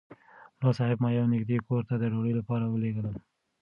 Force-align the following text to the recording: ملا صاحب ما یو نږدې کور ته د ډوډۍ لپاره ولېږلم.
ملا 0.57 0.71
صاحب 0.77 0.97
ما 1.03 1.09
یو 1.11 1.31
نږدې 1.33 1.57
کور 1.67 1.81
ته 1.89 1.95
د 1.97 2.03
ډوډۍ 2.11 2.33
لپاره 2.39 2.65
ولېږلم. 2.67 3.15